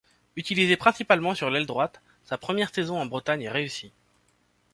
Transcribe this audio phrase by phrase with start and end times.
[0.35, 3.91] Utilisé principalement sur l'aile droite, sa première saison en Bretagne est réussie.